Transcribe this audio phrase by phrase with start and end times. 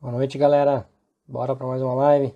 [0.00, 0.88] Boa noite, galera.
[1.26, 2.32] Bora para mais uma live.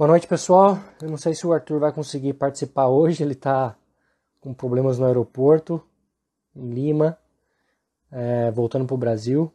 [0.00, 0.78] Boa noite, pessoal.
[1.02, 3.22] Eu não sei se o Arthur vai conseguir participar hoje.
[3.22, 3.76] Ele está
[4.40, 5.86] com problemas no aeroporto,
[6.56, 7.18] em Lima,
[8.10, 9.52] é, voltando para o Brasil.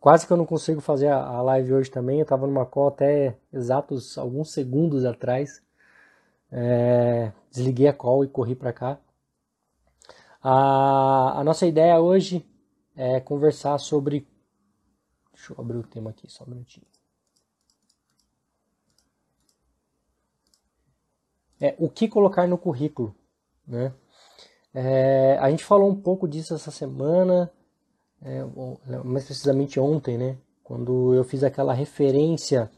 [0.00, 2.16] Quase que eu não consigo fazer a live hoje também.
[2.16, 5.62] Eu estava numa call até exatos alguns segundos atrás.
[6.50, 8.98] É, desliguei a call e corri para cá.
[10.42, 12.42] A, a nossa ideia hoje
[12.96, 14.26] é conversar sobre.
[15.34, 16.95] Deixa eu abrir o tema aqui só um minutinho.
[21.60, 23.14] É, o que colocar no currículo.
[23.66, 23.92] Né?
[24.74, 27.50] É, a gente falou um pouco disso essa semana,
[28.22, 28.42] é,
[29.04, 30.38] mais precisamente ontem, né?
[30.62, 32.70] quando eu fiz aquela referência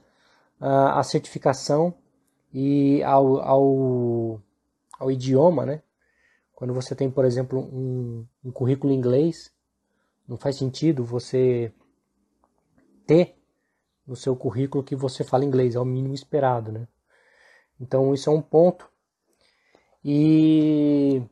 [0.60, 1.94] à, à certificação
[2.52, 4.40] e ao, ao,
[4.98, 5.64] ao, idioma.
[5.64, 5.82] Né?
[6.54, 9.52] Quando você tem, por exemplo, um, um currículo em inglês,
[10.26, 11.72] não faz sentido você
[13.06, 13.36] ter
[14.06, 16.86] no seu currículo que você fala inglês, é o mínimo esperado, né?
[17.80, 18.88] Então isso é um ponto.
[20.04, 21.22] E,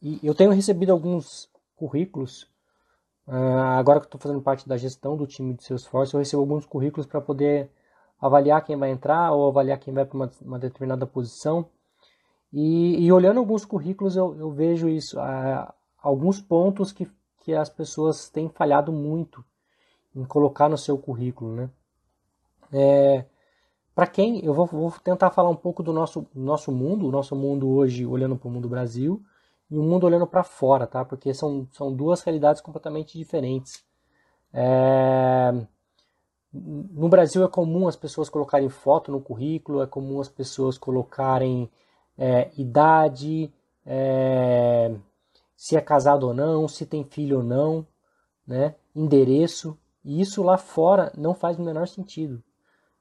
[0.00, 2.42] e eu tenho recebido alguns currículos.
[3.26, 6.64] Uh, agora que estou fazendo parte da gestão do time de Salesforce, eu recebo alguns
[6.64, 7.70] currículos para poder
[8.20, 11.68] avaliar quem vai entrar ou avaliar quem vai para uma, uma, determinada posição.
[12.52, 17.06] E, e, olhando alguns currículos, eu, eu vejo isso, uh, alguns pontos que,
[17.40, 19.44] que as pessoas têm falhado muito
[20.16, 21.70] em colocar no seu currículo, né?
[22.72, 23.24] É,
[23.98, 27.34] para quem, eu vou, vou, tentar falar um pouco do nosso, nosso mundo, o nosso
[27.34, 29.20] mundo hoje olhando para o mundo Brasil
[29.68, 31.04] e o mundo olhando para fora, tá?
[31.04, 33.84] Porque são, são duas realidades completamente diferentes.
[34.54, 35.52] É...
[36.52, 41.68] No Brasil é comum as pessoas colocarem foto no currículo, é comum as pessoas colocarem
[42.16, 43.52] é, idade,
[43.84, 44.94] é,
[45.56, 47.84] se é casado ou não, se tem filho ou não,
[48.46, 48.76] né?
[48.94, 49.76] endereço.
[50.04, 52.40] E isso lá fora não faz o menor sentido.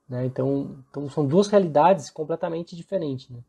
[0.08, 0.26] Né?
[0.26, 3.30] Então, então, são duas realidades completamente diferentes.
[3.30, 3.40] Né?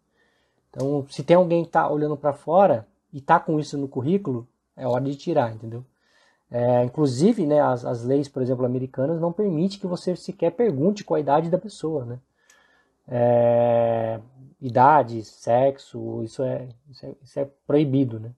[0.70, 4.46] Então, se tem alguém que está olhando para fora e está com isso no currículo,
[4.76, 5.84] é hora de tirar, entendeu?
[6.50, 11.04] É, inclusive, né, as, as leis, por exemplo, americanas não permitem que você sequer pergunte
[11.04, 12.19] qual a idade da pessoa, né?
[13.06, 14.20] É,
[14.60, 18.32] idade, sexo, isso é, isso é, isso é proibido, né?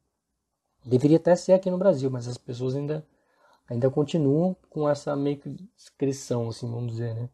[0.84, 3.04] Deveria até ser aqui no Brasil, mas as pessoas ainda,
[3.68, 7.28] ainda continuam com essa meio que inscrição, assim, vamos dizer, né?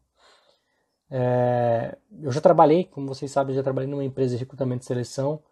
[1.11, 5.43] É, eu já trabalhei, como vocês sabem, já trabalhei numa empresa de recrutamento e seleção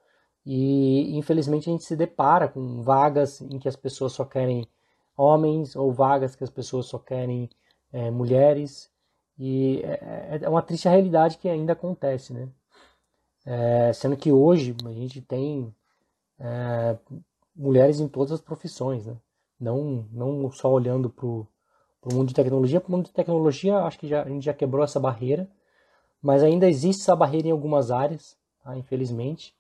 [0.44, 4.66] e infelizmente a gente se depara com vagas em que as pessoas só querem
[5.16, 7.48] homens ou vagas que as pessoas só querem
[7.92, 8.90] é, mulheres
[9.38, 12.48] e é, é, uma triste realidade que ainda acontece, né?
[13.46, 15.74] É, sendo que hoje a gente tem
[16.38, 16.98] é,
[17.54, 19.16] mulheres em todas as profissões, né?
[19.58, 21.46] Não, não só olhando para o
[22.04, 22.80] para o mundo de tecnologia.
[22.80, 25.48] Para o mundo de tecnologia, acho que já, a gente já quebrou essa barreira,
[26.20, 28.76] mas ainda existe essa barreira em algumas áreas, tá?
[28.76, 29.56] infelizmente.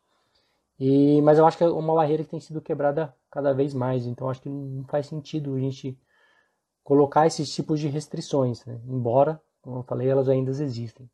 [0.78, 4.06] E, mas eu acho que é uma barreira que tem sido quebrada cada vez mais,
[4.06, 5.98] então acho que não faz sentido a gente
[6.82, 8.78] colocar esses tipos de restrições, né?
[8.86, 11.08] embora, como eu falei, elas ainda existem.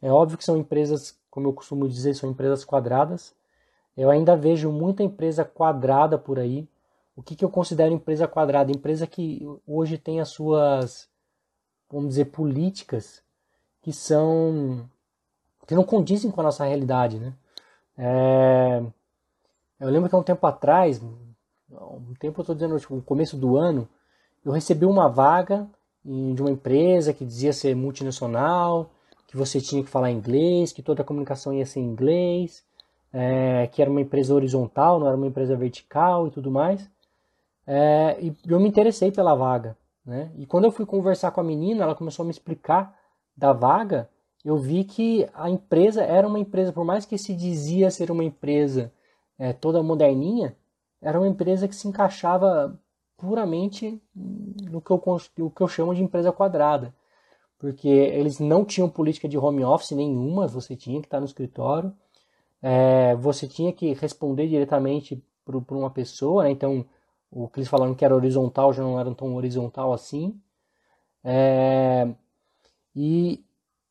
[0.00, 3.34] É óbvio que são empresas, como eu costumo dizer, são empresas quadradas.
[3.96, 6.66] Eu ainda vejo muita empresa quadrada por aí,
[7.16, 8.70] o que, que eu considero empresa quadrada?
[8.70, 11.08] Empresa que hoje tem as suas,
[11.90, 13.22] vamos dizer, políticas
[13.80, 14.88] que são
[15.66, 17.34] que não condizem com a nossa realidade, né?
[17.98, 18.82] É,
[19.80, 23.36] eu lembro que há um tempo atrás, um tempo eu estou dizendo, tipo, no começo
[23.36, 23.88] do ano,
[24.44, 25.68] eu recebi uma vaga
[26.04, 28.90] de uma empresa que dizia ser multinacional,
[29.26, 32.64] que você tinha que falar inglês, que toda a comunicação ia ser em inglês,
[33.12, 36.88] é, que era uma empresa horizontal, não era uma empresa vertical e tudo mais.
[37.66, 39.76] É, e eu me interessei pela vaga.
[40.04, 40.30] Né?
[40.36, 42.96] E quando eu fui conversar com a menina, ela começou a me explicar
[43.36, 44.08] da vaga.
[44.44, 48.22] Eu vi que a empresa era uma empresa, por mais que se dizia ser uma
[48.22, 48.92] empresa
[49.36, 50.56] é, toda moderninha,
[51.02, 52.78] era uma empresa que se encaixava
[53.16, 55.02] puramente no que eu,
[55.40, 56.94] o que eu chamo de empresa quadrada.
[57.58, 61.92] Porque eles não tinham política de home office nenhuma, você tinha que estar no escritório,
[62.62, 66.50] é, você tinha que responder diretamente para uma pessoa, né?
[66.50, 66.84] então
[67.44, 70.40] o que eles falaram que era horizontal já não era tão horizontal assim.
[71.22, 72.08] É,
[72.94, 73.44] e,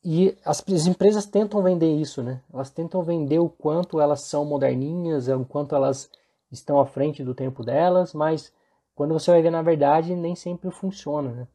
[0.03, 2.42] e as, as, empresas tentam vender isso, né?
[2.51, 6.09] Elas tentam vender o quanto elas são moderninhas, o quanto elas
[6.51, 8.51] estão à frente do tempo delas, mas
[8.95, 11.47] quando você vai ver na verdade nem sempre funciona, né?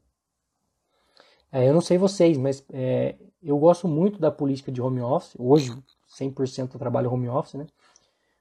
[1.52, 5.34] É, eu não sei vocês, mas é, eu gosto muito da política de home office.
[5.38, 5.76] Hoje,
[6.08, 7.66] 100% eu trabalho home office, né?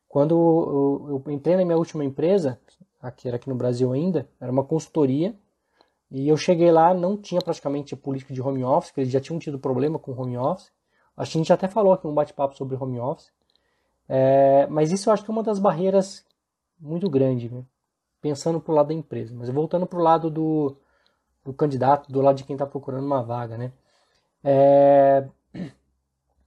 [0.08, 2.60] Quando eu, eu, entrei na minha última empresa,
[3.02, 5.36] aqui era aqui no Brasil ainda, era uma consultoria,
[6.12, 9.40] e eu cheguei lá, não tinha praticamente política de home office, porque eles já tinham
[9.40, 10.72] tido problema com home office.
[11.16, 13.32] A gente até falou aqui um bate-papo sobre home office.
[14.08, 16.26] É, mas isso eu acho que é uma das barreiras
[16.80, 17.64] muito grande, né?
[18.22, 19.34] pensando para o lado da empresa.
[19.36, 20.76] Mas voltando para o lado do,
[21.44, 23.72] do candidato, do lado de quem está procurando uma vaga, né?
[24.44, 25.28] É,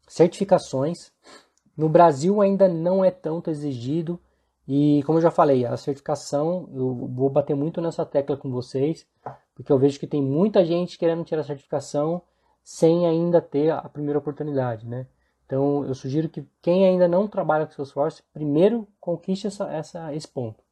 [0.07, 1.13] certificações.
[1.77, 4.21] No Brasil ainda não é tanto exigido.
[4.75, 9.07] E como eu já falei, a certificação, eu vou bater muito nessa tecla com vocês,
[9.55, 12.23] porque eu vejo que tem muita gente querendo tirar a certificação
[12.65, 15.07] sem ainda ter a primeira oportunidade, né?
[15.45, 20.27] Então eu sugiro que quem ainda não trabalha com Salesforce, primeiro conquiste essa, essa, esse
[20.27, 20.65] ponto.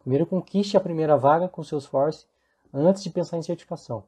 [0.00, 2.26] Primeiro conquiste a primeira vaga com Salesforce
[2.72, 4.02] antes de pensar em certificação.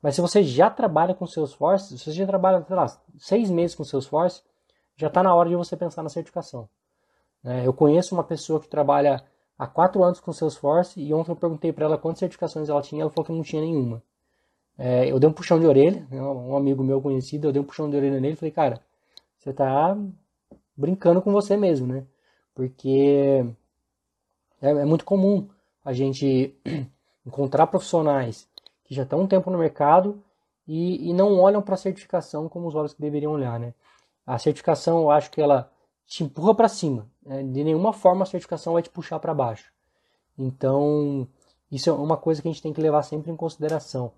[0.00, 2.86] Mas se você já trabalha com Salesforce, se você já trabalha, sei lá,
[3.18, 4.40] seis meses com Salesforce,
[4.96, 6.66] já está na hora de você pensar na certificação.
[7.46, 9.22] É, eu conheço uma pessoa que trabalha
[9.56, 13.02] há quatro anos com Salesforce e ontem eu perguntei para ela quantas certificações ela tinha,
[13.02, 14.02] ela falou que não tinha nenhuma.
[14.76, 17.64] É, eu dei um puxão de orelha, né, um amigo meu conhecido, eu dei um
[17.64, 18.80] puxão de orelha nele e falei, cara,
[19.38, 19.96] você está
[20.76, 22.04] brincando com você mesmo, né?
[22.52, 23.46] Porque
[24.60, 25.48] é, é muito comum
[25.84, 26.54] a gente
[27.24, 28.48] encontrar profissionais
[28.84, 30.20] que já estão um tempo no mercado
[30.66, 33.72] e, e não olham para a certificação como os olhos que deveriam olhar, né?
[34.26, 35.70] A certificação, eu acho que ela
[36.06, 37.08] te empurra para cima.
[37.26, 37.42] Né?
[37.42, 39.72] De nenhuma forma a certificação vai te puxar para baixo.
[40.38, 41.26] Então,
[41.70, 44.12] isso é uma coisa que a gente tem que levar sempre em consideração.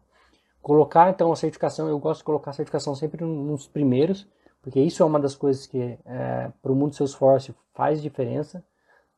[0.60, 4.26] Colocar então a certificação, eu gosto de colocar a certificação sempre nos primeiros,
[4.60, 8.62] porque isso é uma das coisas que é, para o mundo Salesforce faz diferença,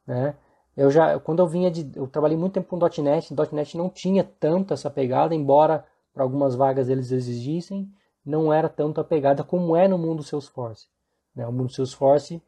[0.06, 0.36] né?
[0.76, 4.22] Eu já, quando eu vinha de, eu trabalhei muito tempo com .NET, .NET não tinha
[4.22, 5.84] tanto essa pegada, embora
[6.14, 7.90] para algumas vagas eles exigissem,
[8.24, 10.86] não era tanto a pegada como é no mundo Salesforce.
[11.34, 11.46] Né?
[11.46, 12.40] O mundo Salesforce,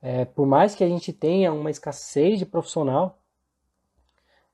[0.00, 3.18] é, por mais que a gente tenha uma escassez de profissional,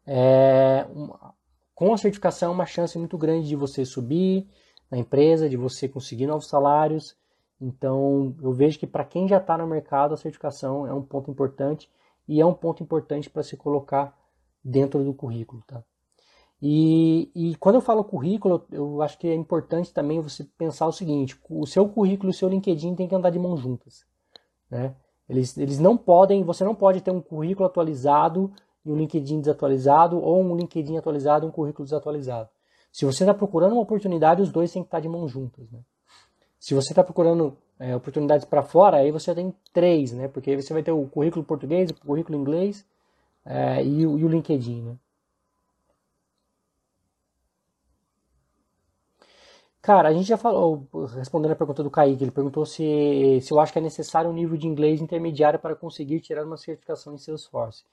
[0.07, 1.35] é, uma,
[1.75, 4.47] com a certificação é uma chance muito grande de você subir
[4.91, 7.17] na empresa, de você conseguir novos salários.
[7.61, 11.31] Então, eu vejo que para quem já está no mercado, a certificação é um ponto
[11.31, 11.91] importante
[12.29, 14.17] e é um ponto importante para se colocar
[14.63, 15.83] dentro do currículo, tá?
[16.63, 20.93] E, e quando eu falo currículo, eu acho que é importante também você pensar o
[20.93, 24.07] seguinte: o seu currículo e o seu LinkedIn tem que andar de mãos juntas,
[24.71, 24.95] né?
[25.29, 28.53] Eles, eles não podem, você não pode ter um currículo atualizado
[28.85, 32.49] e um LinkedIn desatualizado, ou um LinkedIn atualizado e um currículo desatualizado.
[32.93, 35.81] Se você está procurando uma oportunidade, os dois têm que estar de mãos juntas, né?
[36.61, 40.29] Se você está procurando é, oportunidades para fora, aí você tem três, né?
[40.29, 42.87] Porque aí você vai ter o currículo português, o currículo inglês
[43.45, 44.97] é, e, o, e, o, LinkedIn, né?
[49.85, 53.61] Cara, a gente já falou, respondendo a pergunta do Kaique, ele perguntou se, se eu
[53.61, 57.19] acho que é necessário um nível de inglês intermediário para conseguir tirar uma certificação em
[57.19, 57.85] Salesforce.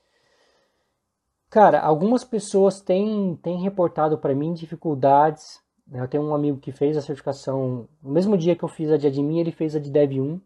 [1.49, 5.59] Cara, algumas pessoas têm, têm reportado para mim dificuldades
[5.91, 8.89] né, eu tenho um amigo que fez a certificação, no mesmo dia que eu fiz
[8.89, 10.39] a de admin, ele fez a de Dev 1.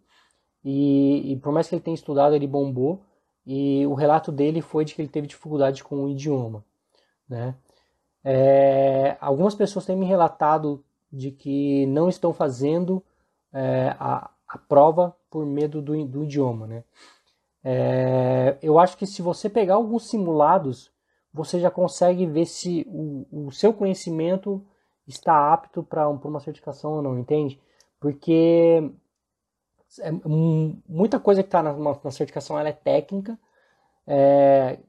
[0.63, 2.99] E, e, por mais que ele tenha estudado, ele bombou.
[3.45, 6.65] E o relato dele foi de que ele teve dificuldade com o idioma.
[7.29, 7.55] Né?
[8.23, 10.83] É, algumas pessoas têm me relatado
[11.15, 13.01] de que não estão fazendo
[13.53, 16.67] é, a, a, prova por medo do, do idioma.
[16.67, 16.83] Né?
[17.63, 20.91] É, eu acho que se você pegar alguns simulados,
[21.33, 24.61] você já consegue ver se o, o seu conhecimento
[25.07, 27.61] está apto para uma certificação ou não, entende?
[27.99, 28.91] Porque
[30.01, 30.11] é,
[30.87, 33.39] muita coisa que está na, na, certificação ela é técnica.
[34.05, 34.79] É,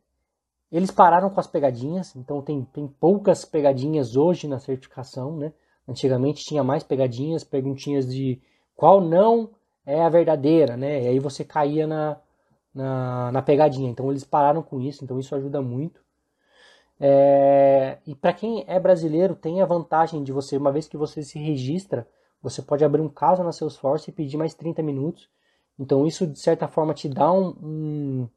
[0.72, 5.52] eles pararam com as pegadinhas, então tem, tem poucas pegadinhas hoje na certificação, né?
[5.88, 8.40] Antigamente tinha mais pegadinhas, perguntinhas de
[8.74, 9.50] qual não
[9.84, 11.04] é a verdadeira, né?
[11.04, 12.16] E aí você caía na,
[12.74, 13.90] na, na pegadinha.
[13.90, 16.00] Então eles pararam com isso, então isso ajuda muito.
[16.98, 21.22] É, e para quem é brasileiro, tem a vantagem de você, uma vez que você
[21.22, 22.08] se registra,
[22.42, 25.28] você pode abrir um caso na Salesforce e pedir mais 30 minutos.
[25.78, 28.28] Então isso, de certa forma, te dá um, um,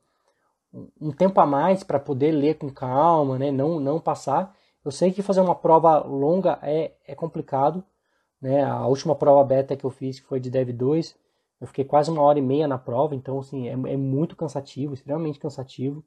[1.01, 3.51] um tempo a mais para poder ler com calma, né?
[3.51, 4.55] não, não passar.
[4.83, 7.83] Eu sei que fazer uma prova longa é, é complicado.
[8.41, 8.63] Né?
[8.63, 11.15] A última prova beta que eu fiz, que foi de Dev 2,
[11.59, 14.93] eu fiquei quase uma hora e meia na prova, então assim, é, é muito cansativo,
[14.93, 16.03] extremamente cansativo.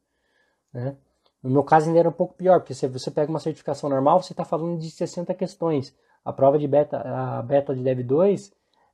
[0.72, 0.96] Né?
[1.42, 4.22] No meu caso ainda era um pouco pior, porque se você pega uma certificação normal,
[4.22, 5.94] você está falando de 60 questões.
[6.24, 8.52] A prova de beta, a beta de Dev 2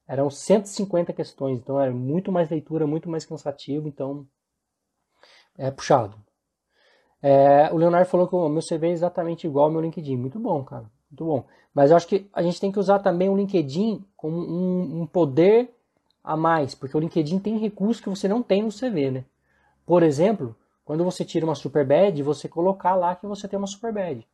[0.08, 4.26] eram 150 questões, então era muito mais leitura, muito mais cansativo, então
[5.56, 6.16] é puxado.
[7.22, 10.16] É, o Leonardo falou que o meu CV é exatamente igual ao meu LinkedIn.
[10.16, 10.84] Muito bom, cara.
[11.10, 11.44] Muito bom.
[11.74, 15.06] Mas eu acho que a gente tem que usar também o LinkedIn como um, um
[15.06, 15.70] poder
[16.22, 19.24] a mais, porque o LinkedIn tem recursos que você não tem no CV, né?
[19.86, 23.66] Por exemplo, quando você tira uma super badge, você colocar lá que você tem uma
[23.66, 24.26] super badge.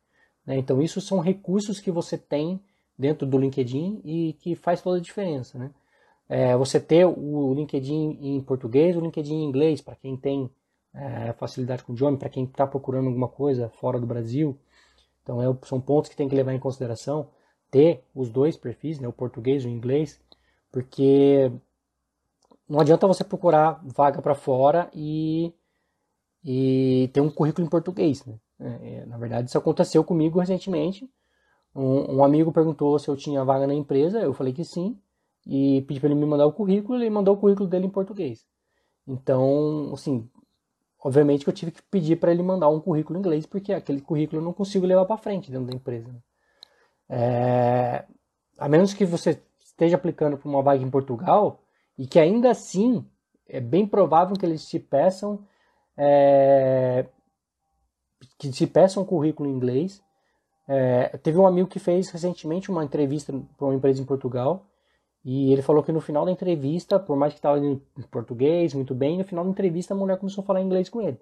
[0.45, 0.57] Né?
[0.57, 2.59] Então, isso são recursos que você tem
[2.97, 5.57] dentro do LinkedIn e que faz toda a diferença.
[5.57, 5.71] Né?
[6.27, 10.49] É, você ter o LinkedIn em português, o LinkedIn em inglês, para quem tem
[10.95, 14.57] é, facilidade com o idioma, para quem está procurando alguma coisa fora do Brasil.
[15.21, 17.27] Então, é, são pontos que tem que levar em consideração.
[17.69, 20.21] Ter os dois perfis, né, o português e o inglês,
[20.71, 21.51] porque
[22.67, 25.53] não adianta você procurar vaga para fora e,
[26.43, 28.25] e ter um currículo em português.
[28.25, 28.35] Né?
[28.59, 31.09] É, é, na verdade, isso aconteceu comigo recentemente.
[31.75, 34.97] Um, um, amigo perguntou se eu tinha vaga na empresa, eu falei que sim,
[35.45, 38.45] e pedi para ele me mandar o currículo, ele mandou o currículo dele em português.
[39.07, 40.27] Então, assim,
[41.05, 44.01] obviamente que eu tive que pedir para ele mandar um currículo em inglês, porque aquele
[44.01, 46.11] currículo eu não consigo levar para frente dentro da empresa.
[46.11, 46.19] Né?
[47.07, 48.05] É,
[48.57, 51.61] a menos que você esteja aplicando para uma vaga em Portugal,
[51.95, 53.05] e que ainda assim
[53.47, 55.45] é bem provável que eles te peçam
[55.95, 57.05] é,
[58.39, 60.03] que se peçam um currículo em inglês.
[60.67, 64.65] É, teve um amigo que fez recentemente uma entrevista para uma empresa em Portugal
[65.25, 68.93] e ele falou que no final da entrevista, por mais que estava em português muito
[68.93, 71.17] bem, no final da entrevista a mulher começou a falar inglês com ele.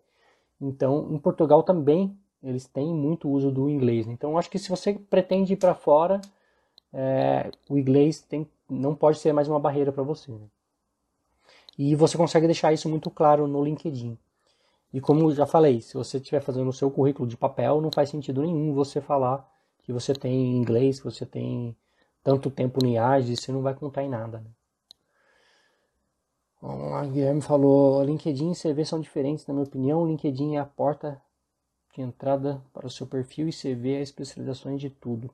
[0.60, 4.06] Então, em Portugal também eles têm muito uso do inglês.
[4.06, 4.12] Né?
[4.12, 6.20] Então, acho que se você pretende ir para fora,
[6.92, 10.34] é, o inglês tem, não pode ser mais uma barreira para você.
[10.34, 10.48] Né?
[11.78, 14.18] E você consegue deixar isso muito claro no LinkedIn.
[14.94, 18.10] E como já falei, se você estiver fazendo o seu currículo de papel, não faz
[18.10, 19.50] sentido nenhum você falar
[19.82, 21.76] que você tem inglês, que você tem
[22.24, 24.40] tanto tempo no IAGE, você não vai contar em nada.
[24.40, 24.50] Né?
[26.62, 30.02] O Guilherme falou, LinkedIn e CV são diferentes, na minha opinião.
[30.02, 31.22] O LinkedIn é a porta
[31.94, 35.30] de entrada para o seu perfil e CV é especializações de tudo.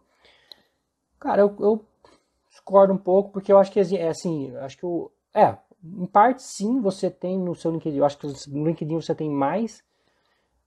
[1.19, 1.85] Cara, eu, eu
[2.49, 4.85] discordo um pouco, porque eu acho que é assim, acho que.
[5.33, 7.97] É, em parte, sim, você tem no seu LinkedIn.
[7.97, 9.83] Eu acho que no LinkedIn você tem mais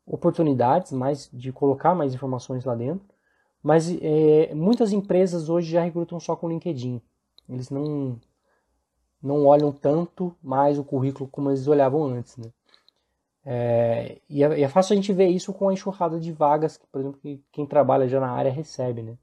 [0.07, 3.07] oportunidades, mais de colocar mais informações lá dentro.
[3.63, 7.01] Mas é, muitas empresas hoje já recrutam só com LinkedIn.
[7.49, 8.19] Eles não
[9.23, 12.51] não olham tanto mais o currículo como eles olhavam antes, né?
[13.45, 16.87] É, e, é, é, fácil a gente ver isso com a enxurrada de vagas que,
[16.89, 19.17] por exemplo, que quem trabalha já na área recebe, né?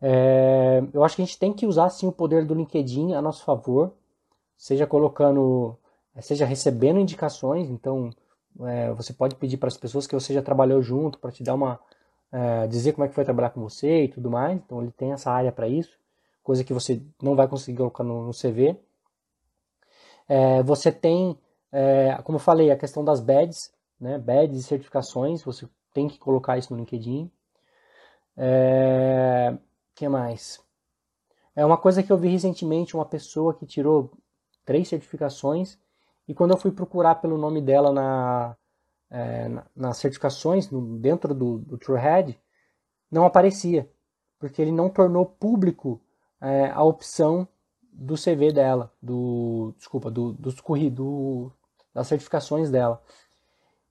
[0.00, 3.22] É, eu acho que a gente tem que usar sim o poder do LinkedIn a
[3.22, 3.92] nosso favor
[4.56, 5.76] seja colocando,
[6.14, 7.68] eh, seja recebendo indicações.
[7.68, 8.10] Então,
[8.62, 11.54] é, você pode pedir para as pessoas que você já trabalhou junto para te dar
[11.54, 11.78] uma,
[12.34, 14.56] é, dizer como é que foi trabalhar com você e tudo mais.
[14.56, 15.96] Então, ele tem essa área para isso,
[16.42, 18.76] coisa que você não vai conseguir colocar no, no CV.
[20.28, 21.38] É, você tem,
[22.24, 24.18] como eu falei, a questão das badges, né?
[24.18, 25.42] Badges e certificações.
[25.44, 27.30] Você tem que colocar isso no LinkedIn.
[28.36, 29.56] É,
[29.94, 30.60] que mais?
[31.54, 34.12] É uma coisa que eu vi recentemente, uma pessoa que tirou
[34.64, 35.78] três certificações.
[36.26, 38.56] E quando eu fui procurar pelo nome dela na,
[39.14, 42.36] é, na, nas certificações, no, dentro do, do TrueHead,
[43.08, 43.88] não aparecia,
[44.40, 46.00] porque ele não tornou público
[46.40, 47.46] é, a opção
[47.92, 50.56] do CV dela, do desculpa, do, dos
[50.90, 51.52] do,
[51.94, 53.00] das certificações dela.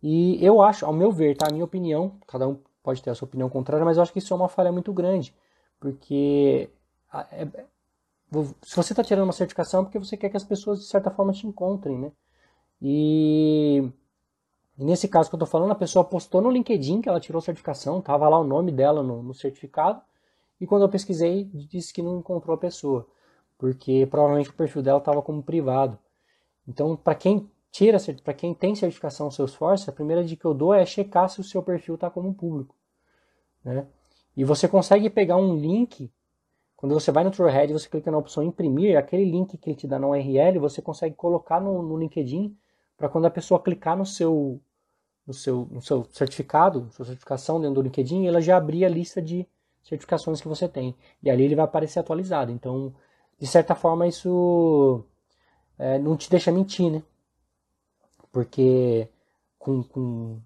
[0.02, 3.16] E eu acho, ao meu ver, tá, a minha opinião, cada um pode ter a
[3.16, 5.34] sua opinião contrária, mas eu acho que isso é uma falha muito grande,
[5.80, 6.70] porque
[7.32, 7.48] é,
[8.62, 11.10] se você está tirando uma certificação é porque você quer que as pessoas de certa
[11.10, 12.12] forma te encontrem, né?
[12.86, 13.63] E,
[14.84, 17.40] e nesse caso que eu estou falando, a pessoa postou no LinkedIn que ela tirou
[17.40, 20.02] certificação, tava lá o nome dela no, no certificado,
[20.60, 23.08] e quando eu pesquisei, disse que não encontrou a pessoa,
[23.58, 25.98] porque provavelmente o perfil dela estava como privado.
[26.68, 30.74] Então, para quem tira, para quem tem certificação Salesforce, a primeira dica que eu dou
[30.74, 32.76] é checar se o seu perfil está como público,
[33.64, 33.88] né?
[34.36, 36.12] E você consegue pegar um link
[36.76, 39.88] quando você vai no TrueHead, você clica na opção imprimir, aquele link que ele te
[39.88, 42.54] dá na URL, você consegue colocar no, no LinkedIn
[42.98, 44.60] para quando a pessoa clicar no seu,
[45.26, 49.22] no seu, no seu certificado, sua certificação dentro do LinkedIn, ela já abrir a lista
[49.22, 49.48] de
[49.84, 50.96] certificações que você tem.
[51.22, 52.52] E ali ele vai aparecer atualizado.
[52.52, 52.94] Então,
[53.40, 55.04] de certa forma, isso
[55.78, 57.04] é, não te deixa mentir, né?
[58.32, 59.08] Porque
[59.58, 60.42] com, com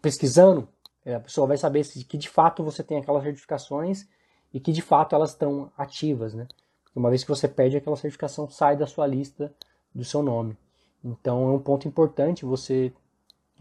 [0.00, 0.68] pesquisando,
[1.04, 4.06] a pessoa vai saber se, que de fato você tem aquelas certificações
[4.52, 6.46] e que de fato elas estão ativas, né?
[6.84, 9.52] Porque uma vez que você perde aquela certificação, sai da sua lista
[9.94, 10.56] do seu nome.
[11.04, 12.92] Então é um ponto importante você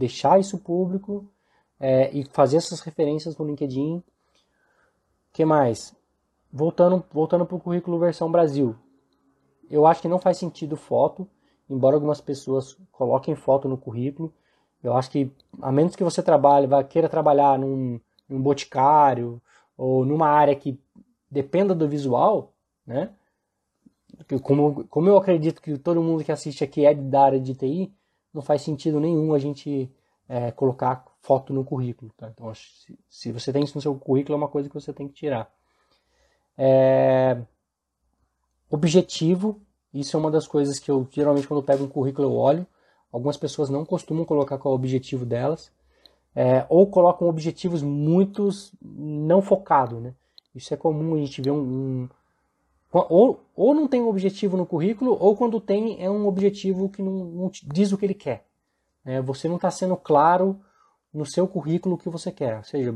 [0.01, 1.29] deixar isso público
[1.79, 3.97] é, e fazer essas referências no LinkedIn.
[3.97, 4.03] O
[5.31, 5.95] que mais?
[6.51, 8.75] Voltando, voltando para o currículo versão Brasil.
[9.69, 11.29] eu acho que não faz sentido foto,
[11.69, 14.33] embora algumas pessoas coloquem foto no currículo.
[14.83, 15.31] Eu acho que,
[15.61, 19.39] a menos que você trabalhe, vai queira trabalhar num, num boticário
[19.77, 20.79] ou numa área que
[21.29, 22.53] dependa do visual,
[22.85, 23.11] né?
[24.43, 27.93] Como, como eu acredito que todo mundo que assiste aqui é da área de TI,
[28.33, 29.91] não faz sentido nenhum a gente
[30.27, 32.11] é, colocar foto no currículo.
[32.17, 32.29] Tá?
[32.29, 35.07] Então, se, se, você tem isso no seu currículo, é uma coisa que você tem
[35.07, 35.51] que tirar.
[36.57, 37.41] É,
[38.69, 39.61] objetivo,
[39.93, 42.67] isso é uma das coisas que eu geralmente quando eu pego um currículo eu olho.
[43.11, 45.71] Algumas pessoas não costumam colocar qual é o objetivo delas.
[46.33, 48.47] É, ou colocam objetivos muito
[48.81, 50.01] não focados.
[50.01, 50.13] Né?
[50.55, 52.09] Isso é comum a gente ver um, um
[52.91, 57.01] ou, ou não tem um objetivo no currículo, ou quando tem, é um objetivo que
[57.01, 58.45] não, não diz o que ele quer.
[59.05, 60.59] É, você não está sendo claro
[61.13, 62.57] no seu currículo o que você quer.
[62.57, 62.95] Ou seja,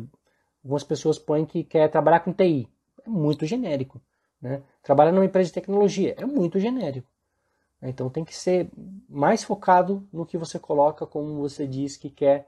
[0.63, 2.67] algumas pessoas põem que quer trabalhar com TI.
[3.05, 4.01] É muito genérico.
[4.41, 4.61] Né?
[4.83, 7.07] Trabalhar numa empresa de tecnologia é muito genérico.
[7.81, 8.69] Então tem que ser
[9.07, 12.47] mais focado no que você coloca, como você diz que quer.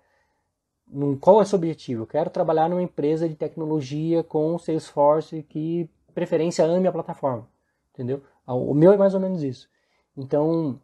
[0.88, 2.04] Num, qual é o seu objetivo?
[2.04, 7.48] Eu quero trabalhar numa empresa de tecnologia com Salesforce que preferência ame a plataforma,
[7.94, 8.24] entendeu?
[8.48, 9.70] O meu é mais ou menos isso.
[10.18, 10.82] Então,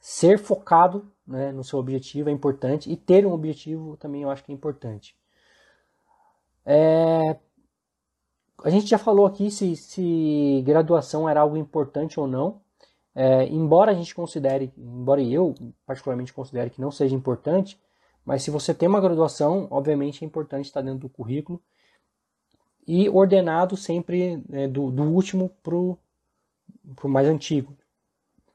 [0.00, 4.42] ser focado né, no seu objetivo é importante e ter um objetivo também eu acho
[4.42, 5.14] que é importante.
[6.64, 7.36] É,
[8.64, 12.62] a gente já falou aqui se, se graduação era algo importante ou não.
[13.14, 17.78] É, embora a gente considere, embora eu particularmente considere que não seja importante,
[18.24, 21.60] mas se você tem uma graduação, obviamente é importante estar dentro do currículo
[22.86, 25.98] e ordenado sempre né, do, do, último para o
[27.04, 27.76] mais antigo.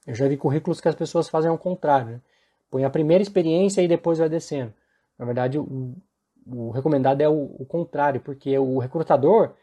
[0.08, 2.14] Eu já vi currículos que as pessoas fazem ao contrário.
[2.14, 2.22] Né?
[2.70, 4.74] Põe a primeira experiência e depois vai descendo.
[5.20, 5.96] Na verdade, o,
[6.48, 9.54] o recomendado é o, o, contrário, porque o recrutador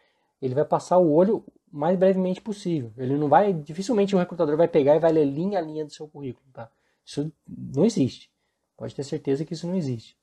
[0.40, 2.92] ele vai passar o olho mais brevemente possível.
[2.96, 5.92] Ele não vai, dificilmente o recrutador vai pegar e vai ler linha a linha do
[5.92, 6.46] seu currículo.
[6.52, 6.70] Tá?
[7.04, 8.30] Isso não existe.
[8.76, 10.16] Pode ter certeza que isso não existe.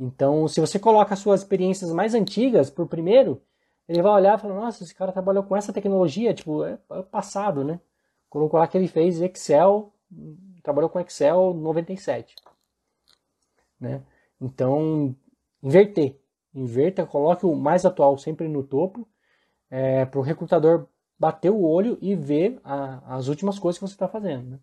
[0.00, 3.40] Então, se você coloca as suas experiências mais antigas por primeiro,
[3.88, 7.02] ele vai olhar e falar, nossa, esse cara trabalhou com essa tecnologia, tipo, é, é
[7.02, 7.80] passado, né?
[8.28, 9.92] Colocou lá que ele fez Excel,
[10.62, 12.34] trabalhou com Excel 97.
[13.78, 14.02] Né?
[14.40, 15.14] Então,
[15.62, 16.18] inverter.
[16.54, 19.08] Inverta, coloque o mais atual sempre no topo,
[19.70, 20.86] é, para o recrutador
[21.18, 24.50] bater o olho e ver a, as últimas coisas que você está fazendo.
[24.50, 24.60] Né?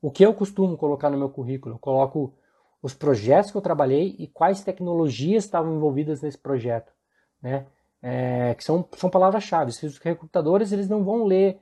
[0.00, 1.74] O que eu costumo colocar no meu currículo?
[1.74, 2.34] Eu coloco
[2.82, 6.96] os projetos que eu trabalhei e quais tecnologias estavam envolvidas nesse projeto
[7.42, 7.66] né?
[8.02, 9.70] É, que são, são palavras-chave.
[9.70, 11.58] Os recrutadores eles não vão ler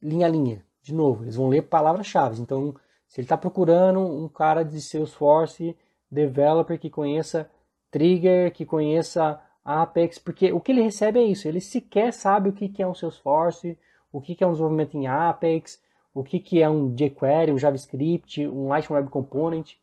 [0.00, 2.40] linha a linha, de novo, eles vão ler palavras-chave.
[2.40, 2.74] Então,
[3.06, 5.76] se ele está procurando um cara de Salesforce,
[6.10, 7.48] developer que conheça
[7.90, 12.52] Trigger, que conheça Apex, porque o que ele recebe é isso, ele sequer sabe o
[12.52, 13.78] que é um Salesforce,
[14.10, 15.80] o que é um desenvolvimento em Apex,
[16.14, 19.74] o que é um jQuery, um JavaScript, um Lightning Web Component.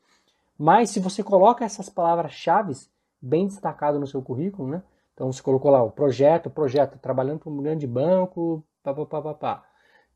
[0.57, 2.73] Mas se você coloca essas palavras-chave
[3.21, 4.84] bem destacado no seu currículo, né?
[5.13, 9.21] Então você colocou lá o projeto, projeto, trabalhando para um grande banco, pá, pá, pá,
[9.21, 9.65] pá, pá.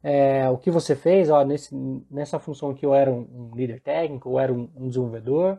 [0.02, 1.74] É, o que você fez, ó, nesse,
[2.12, 5.58] nessa função aqui eu era um, um líder técnico, eu era um, um desenvolvedor,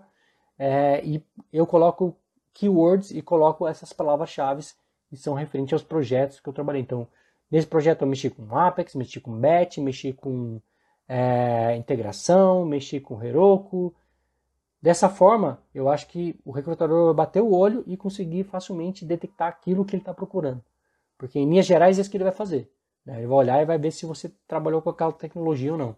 [0.58, 2.16] é, e eu coloco
[2.52, 4.62] keywords e coloco essas palavras-chave
[5.08, 6.82] que são referentes aos projetos que eu trabalhei.
[6.82, 7.06] Então,
[7.50, 10.60] nesse projeto eu mexi com Apex, mexi com Batch, mexi com
[11.08, 13.94] é, integração, mexi com Heroku,
[14.84, 19.48] Dessa forma, eu acho que o recrutador vai bater o olho e conseguir facilmente detectar
[19.48, 20.62] aquilo que ele está procurando.
[21.16, 22.70] Porque em linhas gerais é isso que ele vai fazer.
[23.02, 23.16] Né?
[23.16, 25.96] Ele vai olhar e vai ver se você trabalhou com aquela tecnologia ou não.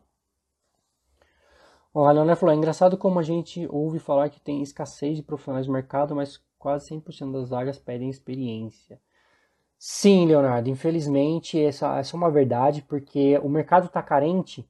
[1.92, 5.66] O Leonel falou, é engraçado como a gente ouve falar que tem escassez de profissionais
[5.66, 9.00] no mercado, mas quase 100% das vagas pedem experiência.
[9.76, 14.64] Sim, Leonardo, infelizmente essa, essa é uma verdade, porque o mercado está carente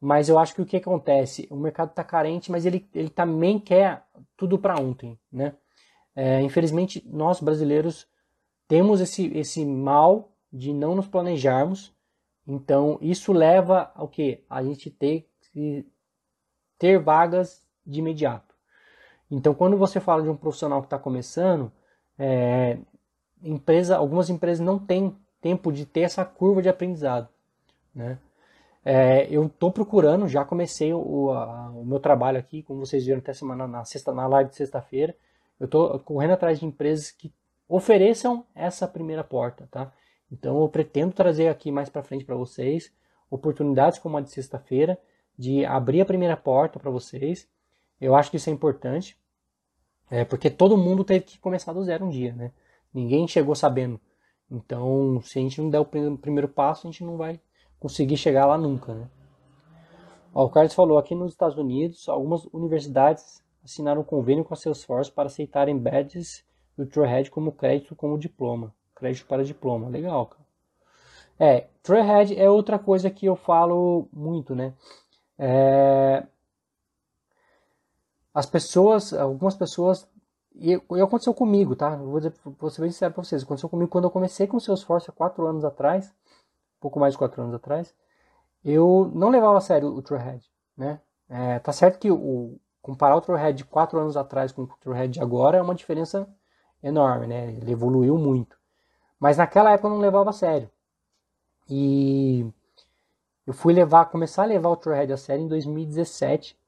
[0.00, 1.46] mas eu acho que o que acontece?
[1.50, 4.04] O mercado está carente, mas ele, ele também quer
[4.36, 5.54] tudo para ontem, né?
[6.16, 8.06] É, infelizmente, nós brasileiros
[8.66, 11.94] temos esse, esse mal de não nos planejarmos.
[12.46, 14.42] Então, isso leva ao que?
[14.48, 15.86] A gente ter que
[16.78, 18.54] ter vagas de imediato.
[19.30, 21.70] Então, quando você fala de um profissional que está começando,
[22.18, 22.78] é,
[23.42, 27.28] empresa, algumas empresas não têm tempo de ter essa curva de aprendizado,
[27.94, 28.18] né?
[28.84, 33.18] É, eu estou procurando, já comecei o, a, o, meu trabalho aqui, como vocês viram
[33.18, 35.14] até semana na sexta, na live de sexta-feira.
[35.58, 37.32] Eu estou correndo atrás de empresas que
[37.68, 39.92] ofereçam essa primeira porta, tá?
[40.32, 42.92] Então eu pretendo trazer aqui mais para frente para vocês
[43.30, 44.98] oportunidades como a de sexta-feira
[45.38, 47.48] de abrir a primeira porta para vocês.
[48.00, 49.16] Eu acho que isso é importante,
[50.10, 52.52] é, porque todo mundo teve que começar do zero um dia, né?
[52.92, 54.00] Ninguém chegou sabendo.
[54.50, 57.40] Então, se a gente não der o primeiro passo, a gente não vai
[57.80, 59.08] conseguir chegar lá nunca, né?
[60.32, 64.56] Ó, o Carlos falou, aqui nos Estados Unidos, algumas universidades assinaram um convênio com a
[64.56, 66.44] Salesforce para aceitarem badges
[66.76, 68.72] do Trailhead como crédito como diploma.
[68.94, 69.88] Crédito para diploma.
[69.88, 70.40] Legal, cara.
[71.38, 74.74] É, Trailhead é outra coisa que eu falo muito, né?
[75.38, 76.26] É...
[78.32, 80.08] As pessoas, algumas pessoas,
[80.54, 81.96] e, aconteceu comigo, tá?
[81.96, 83.42] vou, dizer, vou ser bem sincero para vocês.
[83.42, 86.14] Aconteceu comigo quando eu comecei com o Salesforce há quatro anos atrás,
[86.80, 87.94] pouco mais de quatro anos atrás,
[88.64, 90.44] eu não levava a sério o Trailhead,
[90.76, 91.00] né?
[91.28, 95.14] É, tá certo que o, comparar o Trailhead de quatro anos atrás com o Trailhead
[95.14, 96.28] de agora é uma diferença
[96.82, 97.52] enorme, né?
[97.52, 98.58] Ele evoluiu muito.
[99.18, 100.70] Mas naquela época eu não levava a sério.
[101.68, 102.46] E
[103.46, 106.58] eu fui levar, começar a levar o Trailhead a sério em 2017,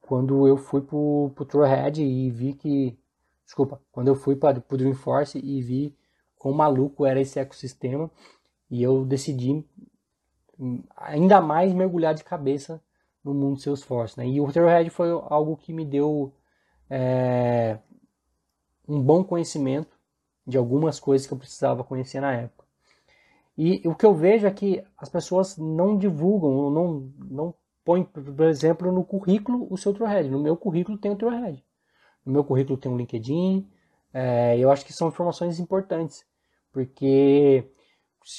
[0.00, 2.98] quando eu fui pro, pro Trailhead e vi que,
[3.44, 5.96] desculpa, quando eu fui para o Dreamforce e vi
[6.38, 8.10] quão maluco era esse ecossistema
[8.70, 9.64] e eu decidi
[10.96, 12.82] ainda mais mergulhar de cabeça
[13.24, 14.18] no mundo Salesforce.
[14.18, 14.28] Né?
[14.28, 16.32] E o Trailhead foi algo que me deu
[16.90, 17.78] é,
[18.86, 19.96] um bom conhecimento
[20.46, 22.66] de algumas coisas que eu precisava conhecer na época.
[23.56, 27.54] E o que eu vejo é que as pessoas não divulgam, não, não
[27.84, 30.30] põem, por exemplo, no currículo o seu Trailhead.
[30.30, 31.64] No meu currículo tem o Trailhead.
[32.24, 33.68] No meu currículo tem um LinkedIn.
[34.12, 36.24] É, eu acho que são informações importantes,
[36.72, 37.68] porque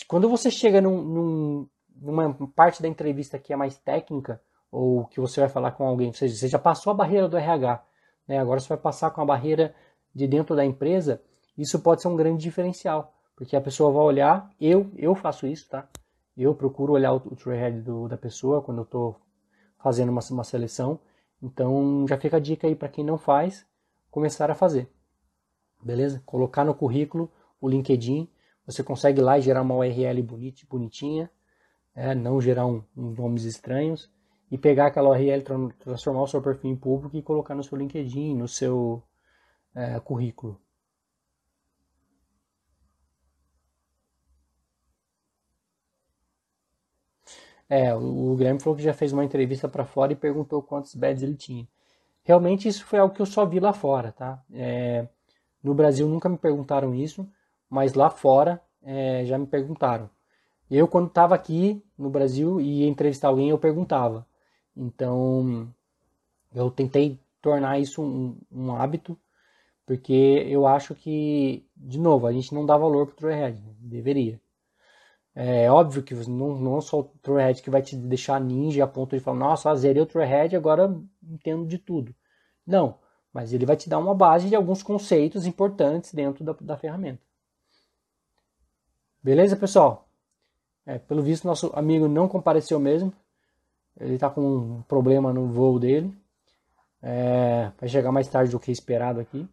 [0.08, 5.20] quando você chega num, num, numa parte da entrevista que é mais técnica, ou que
[5.20, 7.84] você vai falar com alguém, você, você já passou a barreira do RH,
[8.28, 8.38] né?
[8.40, 9.74] agora você vai passar com a barreira
[10.14, 11.22] de dentro da empresa,
[11.58, 15.68] isso pode ser um grande diferencial, porque a pessoa vai olhar, eu, eu faço isso,
[15.70, 15.88] tá?
[16.38, 19.20] Eu procuro olhar o, o trailhead do, da pessoa quando eu estou
[19.80, 21.00] fazendo uma, uma seleção,
[21.42, 23.66] então já fica a dica aí para quem não faz,
[24.12, 24.90] começar a fazer,
[25.82, 26.22] beleza?
[26.26, 28.30] Colocar no currículo o LinkedIn,
[28.72, 30.22] você consegue lá gerar uma URL
[30.70, 31.30] bonitinha,
[31.96, 34.12] é, não gerar um, um nomes estranhos,
[34.52, 35.44] e pegar aquela URL,
[35.80, 39.04] transformar o seu perfil em público e colocar no seu LinkedIn, no seu
[39.76, 40.60] é, currículo.
[47.68, 51.22] É, o Guilherme falou que já fez uma entrevista para fora e perguntou quantos beds
[51.22, 51.68] ele tinha.
[52.24, 54.44] Realmente isso foi algo que eu só vi lá fora, tá?
[54.52, 55.08] É,
[55.64, 57.28] no Brasil nunca me perguntaram isso,
[57.70, 60.10] mas lá fora é, já me perguntaram.
[60.70, 64.26] Eu, quando estava aqui no Brasil e ia entrevistar alguém, eu perguntava.
[64.76, 65.68] Então,
[66.54, 69.18] eu tentei tornar isso um, um hábito,
[69.86, 70.14] porque
[70.48, 73.74] eu acho que, de novo, a gente não dá valor para o Trailhead, né?
[73.80, 74.40] deveria.
[75.36, 79.16] É óbvio que não, não só o Trailhead que vai te deixar ninja a ponto
[79.16, 82.14] de falar, nossa, zerei o Trailhead, agora entendo de tudo.
[82.66, 83.00] Não,
[83.34, 87.22] mas ele vai te dar uma base de alguns conceitos importantes dentro da, da ferramenta.
[89.22, 90.08] Beleza, pessoal?
[90.86, 93.12] É, pelo visto, nosso amigo não compareceu mesmo.
[94.00, 96.18] Ele está com um problema no voo dele.
[97.02, 99.46] É, vai chegar mais tarde do que esperado aqui.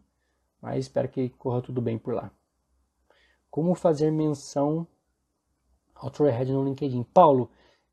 [0.61, 2.31] Mas espero que corra tudo bem por lá.
[3.51, 4.87] Como fazer menção
[5.93, 7.03] ao Trailhead no LinkedIn?
[7.03, 7.51] Paulo,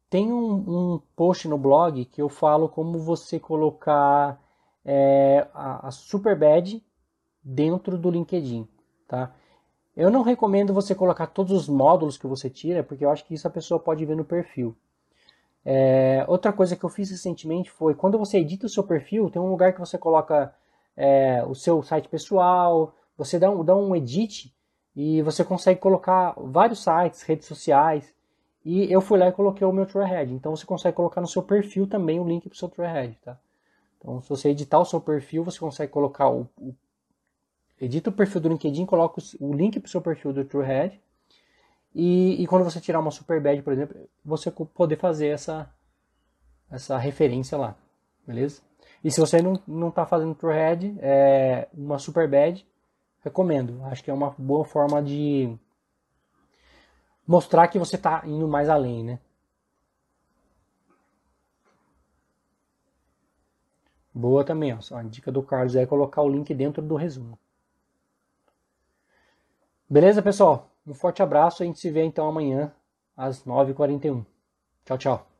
[0.09, 4.41] tem um, um, post no blog que eu falo como você colocar
[4.85, 6.85] é, a, a Super Badge
[7.43, 8.69] dentro do LinkedIn,
[9.09, 9.35] tá?
[9.97, 13.35] Eu não recomendo você colocar todos os módulos que você tira, porque eu acho que
[13.35, 14.77] isso a pessoa pode ver no perfil.
[15.65, 19.41] É, outra coisa que eu fiz recentemente foi, quando você edita o seu perfil, tem
[19.41, 20.53] um lugar que você coloca
[20.97, 24.53] é, o seu site pessoal, você dá um, dá um edit
[24.97, 28.13] e você consegue colocar vários sites, redes sociais.
[28.65, 30.33] E eu fui lá e coloquei o meu Trailhead.
[30.33, 33.39] Então você consegue colocar no seu perfil também o link para o seu Trailhead, tá?
[33.99, 36.75] Então se você editar o seu perfil, você consegue colocar o, o
[37.81, 41.01] edita o perfil do LinkedIn, coloca o link para o seu perfil do Trailhead
[41.95, 45.73] e, e quando você tirar uma super badge, por exemplo, você poder fazer essa,
[46.71, 47.77] essa referência lá,
[48.27, 48.63] beleza?
[49.03, 52.67] E se você não, não tá fazendo Trailhead, é, uma super badge,
[53.23, 53.83] recomendo.
[53.85, 55.57] Acho que é uma boa forma de
[57.27, 59.19] mostrar que você está indo mais além, né?
[64.13, 64.97] Boa também, ó.
[64.97, 67.39] A dica do Carlos é colocar o link dentro do resumo.
[69.89, 70.71] Beleza, pessoal?
[70.87, 71.63] Um forte abraço.
[71.63, 72.73] A gente se vê então amanhã
[73.17, 74.25] às 9h41.
[74.85, 75.34] Tchau, tchau.